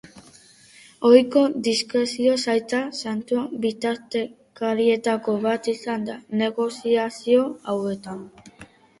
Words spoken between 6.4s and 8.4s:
negoziazio hauetan.